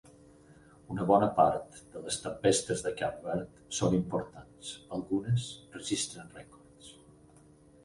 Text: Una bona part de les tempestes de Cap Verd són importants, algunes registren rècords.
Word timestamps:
Una 0.93 1.03
bona 1.09 1.27
part 1.39 1.77
de 1.95 2.01
les 2.05 2.17
tempestes 2.23 2.81
de 2.87 2.95
Cap 3.03 3.21
Verd 3.27 3.61
són 3.81 3.99
importants, 3.99 4.73
algunes 4.99 5.47
registren 5.79 6.35
rècords. 6.41 6.93